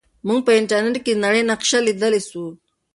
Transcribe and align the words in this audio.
موږ 0.27 0.39
په 0.45 0.51
انټرنیټ 0.59 0.95
کې 1.05 1.13
د 1.15 1.19
نړۍ 1.25 1.41
نقشه 1.51 1.79
لیدلی 1.87 2.21
سو. 2.29 2.43